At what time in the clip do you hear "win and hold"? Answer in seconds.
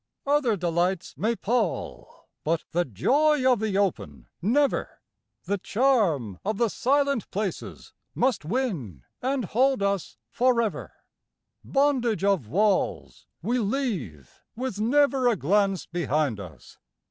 8.43-9.83